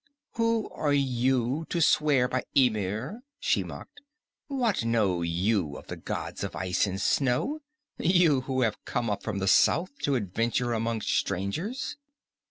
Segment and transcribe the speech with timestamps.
[0.33, 4.01] "Who are you to swear by Ymir?" she mocked.
[4.47, 7.59] "What know you of the gods of ice and snow,
[7.99, 11.97] you who have come up from the south to adventure among strangers?"